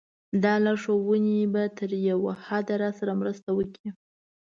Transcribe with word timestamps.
دا 0.43 0.53
لارښوونې 0.65 1.39
به 1.53 1.63
تر 1.77 1.89
یوه 2.09 2.31
حده 2.45 2.75
راسره 2.83 3.11
مرسته 3.21 3.49
وکړي. 3.53 3.89